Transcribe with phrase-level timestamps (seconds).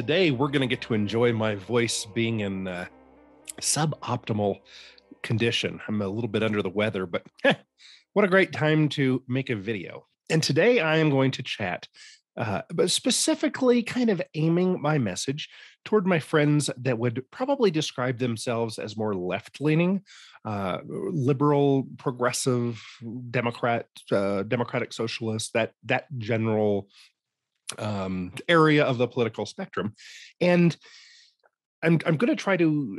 [0.00, 2.86] today we're going to get to enjoy my voice being in uh,
[3.60, 4.58] suboptimal
[5.22, 5.78] condition.
[5.86, 7.22] I'm a little bit under the weather, but
[8.14, 10.06] what a great time to make a video.
[10.30, 11.86] And today I am going to chat,
[12.38, 15.50] uh, but specifically kind of aiming my message
[15.84, 20.00] toward my friends that would probably describe themselves as more left leaning,
[20.46, 22.82] uh, liberal, progressive,
[23.30, 26.88] Democrat, uh, democratic socialist, that, that general
[27.78, 29.94] um, area of the political spectrum.
[30.40, 30.76] And
[31.82, 32.98] I'm I'm going to try to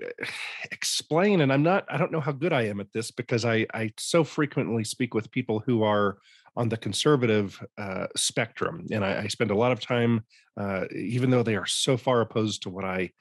[0.71, 1.85] explain, and I'm not.
[1.89, 5.13] I don't know how good I am at this because I I so frequently speak
[5.13, 6.17] with people who are
[6.55, 10.25] on the conservative uh, spectrum, and I, I, spend a lot of time,
[10.59, 13.11] uh, even though they are so far opposed to what I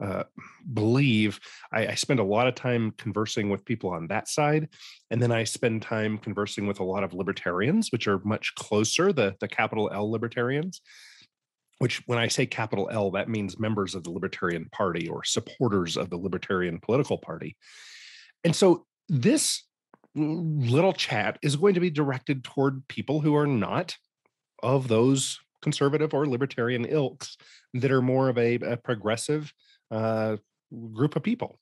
[0.00, 0.24] uh,
[0.72, 1.40] believe,
[1.72, 4.68] I, I, spend a lot of time conversing with people on that side,
[5.10, 9.12] and then I spend time conversing with a lot of libertarians, which are much closer
[9.12, 10.80] the the capital L libertarians
[11.78, 15.96] which when I say capital L, that means members of the Libertarian Party or supporters
[15.96, 17.56] of the Libertarian political party.
[18.44, 19.64] And so this
[20.14, 23.96] little chat is going to be directed toward people who are not
[24.62, 27.36] of those conservative or libertarian ilks
[27.74, 29.52] that are more of a, a progressive
[29.90, 30.36] uh,
[30.92, 31.58] group of people.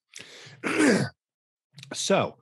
[1.93, 2.37] so,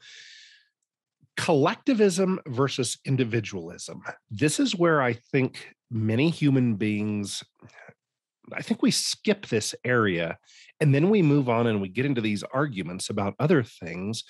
[1.37, 4.03] collectivism versus individualism.
[4.31, 7.43] This is where I think many human beings,
[8.53, 10.39] I think we skip this area
[10.81, 14.25] and then we move on and we get into these arguments about other things.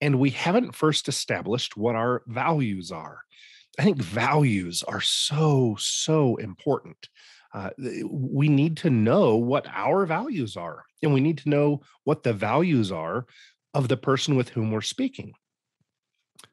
[0.00, 3.20] And we haven't first established what our values are.
[3.78, 7.08] I think values are so, so important.
[7.54, 7.70] Uh,
[8.10, 12.32] we need to know what our values are, and we need to know what the
[12.32, 13.26] values are
[13.72, 15.32] of the person with whom we're speaking.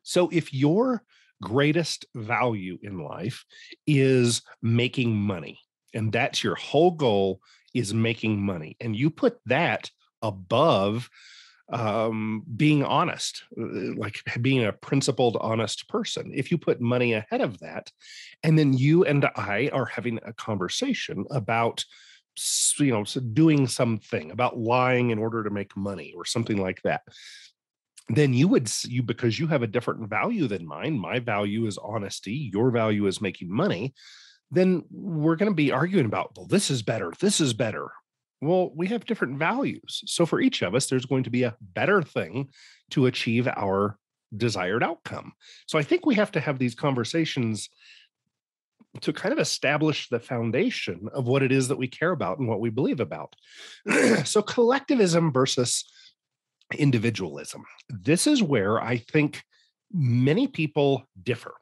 [0.03, 1.03] So if your
[1.41, 3.43] greatest value in life
[3.87, 5.59] is making money,
[5.93, 7.41] and that's your whole goal
[7.73, 9.89] is making money, and you put that
[10.21, 11.09] above
[11.71, 16.31] um, being honest, uh, like being a principled, honest person.
[16.33, 17.91] If you put money ahead of that,
[18.43, 21.85] and then you and I are having a conversation about
[22.79, 27.01] you know doing something about lying in order to make money or something like that
[28.07, 31.77] then you would you because you have a different value than mine my value is
[31.77, 33.93] honesty your value is making money
[34.49, 37.91] then we're going to be arguing about well this is better this is better
[38.41, 41.55] well we have different values so for each of us there's going to be a
[41.61, 42.49] better thing
[42.89, 43.97] to achieve our
[44.35, 45.33] desired outcome
[45.67, 47.69] so i think we have to have these conversations
[48.99, 52.47] to kind of establish the foundation of what it is that we care about and
[52.47, 53.35] what we believe about
[54.25, 55.85] so collectivism versus
[56.77, 57.63] individualism.
[57.89, 59.43] This is where I think
[59.91, 61.53] many people differ.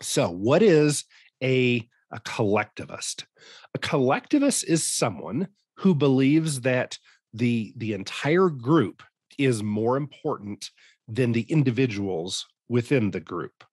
[0.00, 1.04] So, what is
[1.42, 3.26] a, a collectivist?
[3.74, 5.48] A collectivist is someone
[5.82, 6.98] who believes that
[7.34, 9.02] the, the entire group
[9.38, 10.70] is more important
[11.08, 13.64] than the individuals within the group.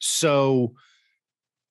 [0.00, 0.74] So,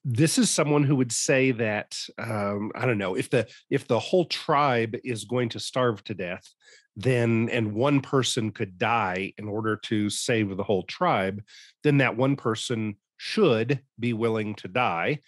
[0.06, 4.00] this is someone who would say that um, I don't know if the if the
[4.00, 6.44] whole tribe is going to starve to death,
[6.98, 11.42] then and one person could die in order to save the whole tribe,
[11.84, 15.20] then that one person should be willing to die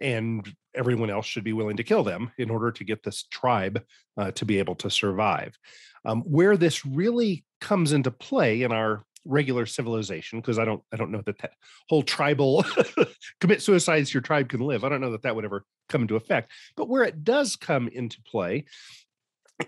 [0.00, 3.82] and everyone else should be willing to kill them in order to get this tribe
[4.16, 5.58] uh, to be able to survive.
[6.04, 10.96] Um, where this really comes into play in our regular civilization, because I don't, I
[10.96, 11.52] don't know that that
[11.88, 12.64] whole tribal
[13.40, 14.84] commit suicides your tribe can live.
[14.84, 16.52] I don't know that that would ever come into effect.
[16.76, 18.66] But where it does come into play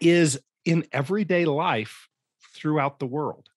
[0.01, 2.09] is in everyday life
[2.55, 3.49] throughout the world.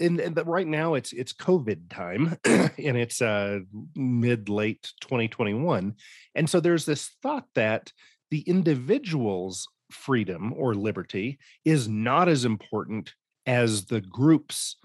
[0.00, 3.60] And, right now it's it's COVID time and it's uh
[3.94, 5.94] mid late 2021.
[6.34, 7.92] And so there's this thought that
[8.30, 13.14] the individual's freedom or liberty is not as important
[13.46, 14.76] as the group's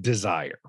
[0.00, 0.60] desire.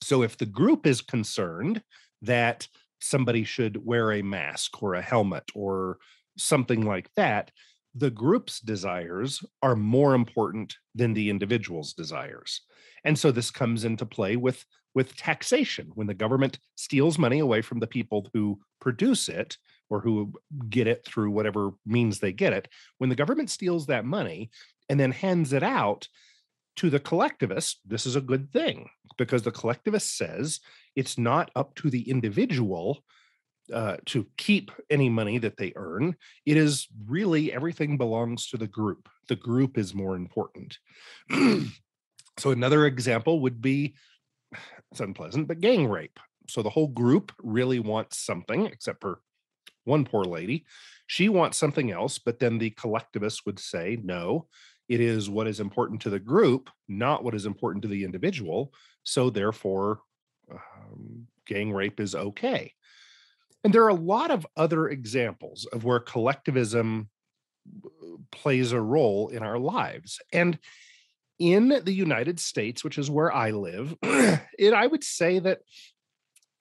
[0.00, 1.82] So if the group is concerned
[2.22, 2.68] that
[3.00, 5.98] somebody should wear a mask or a helmet or
[6.38, 7.50] something like that,
[7.94, 12.62] the group's desires are more important than the individual's desires.
[13.04, 14.64] And so this comes into play with,
[14.94, 15.90] with taxation.
[15.94, 19.56] When the government steals money away from the people who produce it
[19.90, 20.32] or who
[20.68, 22.68] get it through whatever means they get it,
[22.98, 24.50] when the government steals that money
[24.88, 26.08] and then hands it out
[26.76, 30.58] to the collectivist, this is a good thing because the collectivist says
[30.96, 33.04] it's not up to the individual
[33.72, 36.16] uh, to keep any money that they earn.
[36.44, 39.08] It is really everything belongs to the group.
[39.28, 40.78] The group is more important.
[42.38, 43.94] so another example would be
[44.90, 46.18] it's unpleasant, but gang rape.
[46.48, 49.20] So the whole group really wants something, except for
[49.84, 50.66] one poor lady.
[51.06, 54.46] She wants something else, but then the collectivists would say, no,
[54.88, 58.72] it is what is important to the group, not what is important to the individual.
[59.02, 60.00] So therefore,
[60.50, 62.72] um, gang rape is okay.
[63.64, 67.08] And there are a lot of other examples of where collectivism
[68.30, 70.20] plays a role in our lives.
[70.32, 70.58] And
[71.38, 75.60] in the United States, which is where I live, it I would say that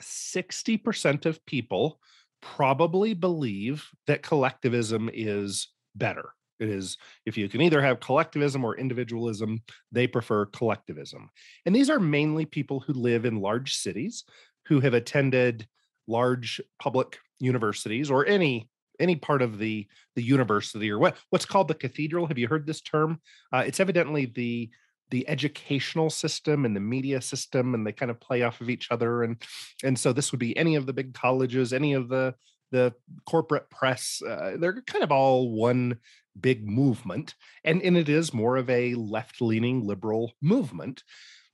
[0.02, 2.00] 60% of people
[2.42, 6.32] probably believe that collectivism is better.
[6.60, 9.62] It is, if you can either have collectivism or individualism,
[9.92, 11.30] they prefer collectivism.
[11.66, 14.24] And these are mainly people who live in large cities,
[14.66, 15.68] who have attended
[16.08, 18.70] large public universities or any
[19.00, 22.28] any part of the the university or what what's called the cathedral.
[22.28, 23.20] Have you heard this term?
[23.52, 24.70] Uh, it's evidently the
[25.12, 28.92] the educational system and the media system and they kind of play off of each
[28.92, 29.24] other.
[29.24, 29.42] And
[29.84, 32.36] and so this would be any of the big colleges any of the
[32.72, 32.94] the
[33.28, 36.00] corporate press uh, they're kind of all one
[36.40, 37.36] big movement.
[37.64, 41.04] And and it is more of a left leaning liberal movement.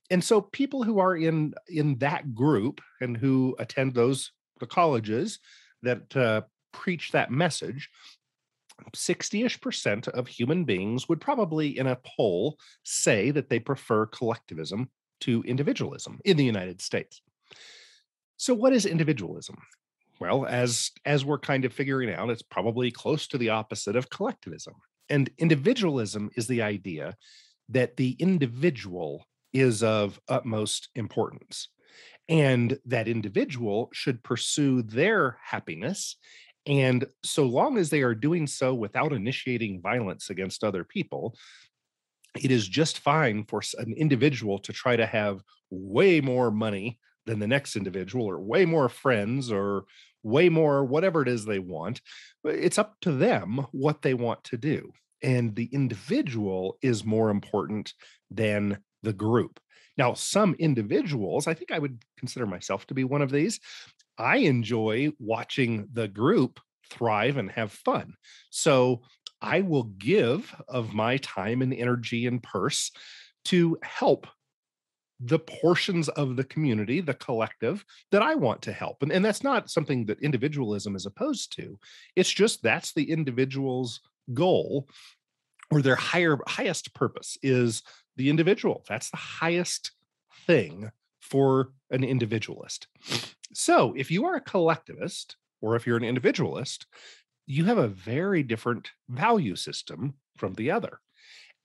[0.10, 5.40] And so people who are in in that group and who attend those the colleges
[5.84, 6.42] that uh,
[6.72, 7.90] preach that message
[8.96, 14.90] 60ish percent of human beings would probably in a poll say that they prefer collectivism
[15.22, 17.22] to individualism in the united states.
[18.38, 19.58] So what is individualism?
[20.20, 24.10] Well as as we're kind of figuring out it's probably close to the opposite of
[24.10, 24.76] collectivism.
[25.10, 27.16] And individualism is the idea
[27.70, 31.70] that the individual is of utmost importance
[32.30, 36.16] and that individual should pursue their happiness
[36.66, 41.36] and so long as they are doing so without initiating violence against other people
[42.40, 45.42] it is just fine for an individual to try to have
[45.72, 49.86] way more money than the next individual or way more friends or
[50.24, 52.02] way more whatever it is they want
[52.44, 54.92] it's up to them what they want to do
[55.24, 57.94] and the individual is more important
[58.30, 59.60] than the group
[60.00, 63.60] now, some individuals, I think I would consider myself to be one of these.
[64.18, 68.14] I enjoy watching the group thrive and have fun.
[68.50, 69.02] So
[69.42, 72.92] I will give of my time and energy and purse
[73.46, 74.26] to help
[75.20, 79.04] the portions of the community, the collective that I want to help.
[79.04, 81.78] And, and that's not something that individualism is opposed to.
[82.16, 84.00] It's just that's the individual's
[84.34, 84.88] goal
[85.72, 87.84] or their higher highest purpose is
[88.20, 88.84] the individual.
[88.88, 89.92] That's the highest
[90.46, 92.88] thing for an individualist.
[93.54, 96.86] So, if you are a collectivist or if you're an individualist,
[97.48, 101.00] you have a very different value system from the other.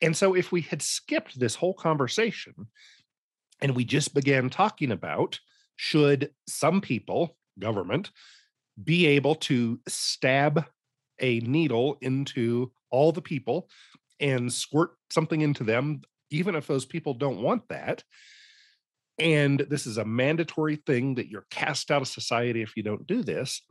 [0.00, 2.54] And so, if we had skipped this whole conversation
[3.60, 5.40] and we just began talking about
[5.74, 8.12] should some people, government,
[8.82, 10.64] be able to stab
[11.18, 13.68] a needle into all the people
[14.20, 16.00] and squirt something into them
[16.34, 18.02] even if those people don't want that.
[19.18, 23.06] And this is a mandatory thing that you're cast out of society if you don't
[23.06, 23.62] do this.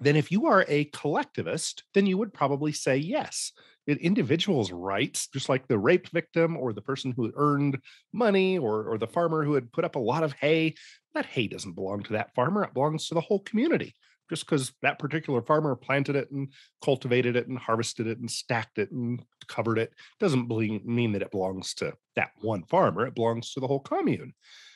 [0.00, 3.52] Then, if you are a collectivist, then you would probably say yes.
[3.86, 7.78] An individual's rights, just like the rape victim or the person who earned
[8.12, 10.74] money or, or the farmer who had put up a lot of hay,
[11.14, 12.64] that hay doesn't belong to that farmer.
[12.64, 13.94] It belongs to the whole community
[14.28, 18.78] just because that particular farmer planted it and cultivated it and harvested it and stacked
[18.78, 23.06] it and covered it doesn't mean that it belongs to that one farmer.
[23.06, 24.32] It belongs to the whole commune.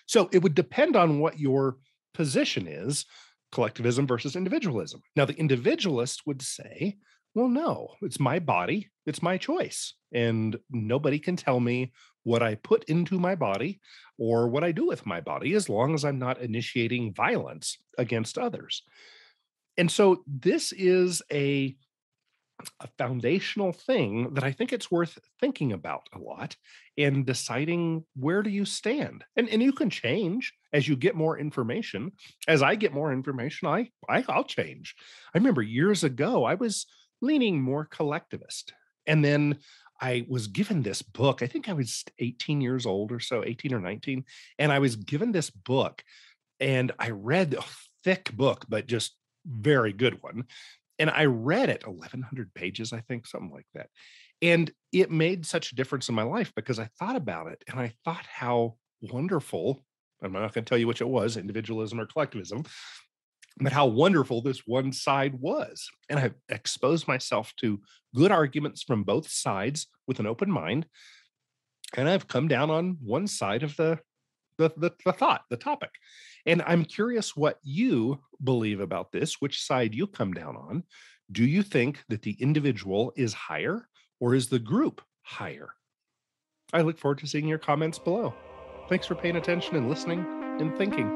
[0.07, 1.77] So it would depend on what your
[2.15, 3.07] position is
[3.53, 5.03] collectivism versus individualism.
[5.17, 6.97] Now, the individualist would say,
[7.35, 9.95] well, no, it's my body, it's my choice.
[10.13, 11.93] And nobody can tell me
[12.25, 13.81] what I put into my body
[14.19, 18.37] or what I do with my body as long as I'm not initiating violence against
[18.37, 18.83] others
[19.79, 21.75] and so this is a
[22.81, 26.57] a foundational thing that I think it's worth thinking about a lot
[26.97, 29.25] in deciding where do you stand.
[29.37, 32.13] And and you can change as you get more information.
[32.49, 34.97] As I get more information, I, I I'll change.
[35.33, 36.87] I remember years ago I was
[37.23, 38.73] leaning more collectivist.
[39.07, 39.59] And then
[40.01, 41.43] I was given this book.
[41.43, 44.25] I think I was 18 years old or so, 18 or 19,
[44.59, 46.03] and I was given this book
[46.61, 47.65] and I read a
[48.05, 49.18] thick book but just
[49.49, 50.45] very good one.
[50.99, 53.89] And I read it 1100 pages, I think, something like that.
[54.43, 57.79] And it made such a difference in my life because I thought about it and
[57.79, 59.85] I thought how wonderful.
[60.23, 62.65] I'm not going to tell you which it was, individualism or collectivism,
[63.59, 65.89] but how wonderful this one side was.
[66.09, 67.81] And I've exposed myself to
[68.15, 70.87] good arguments from both sides with an open mind.
[71.97, 74.01] And I've come down on one side of the
[74.59, 75.91] the, the, the thought, the topic.
[76.47, 80.85] And I'm curious what you believe about this, which side you come down on.
[81.31, 83.89] Do you think that the individual is higher
[84.21, 85.71] or is the group higher?
[86.73, 88.35] I look forward to seeing your comments below.
[88.89, 90.25] Thanks for paying attention and listening
[90.61, 91.09] and thinking.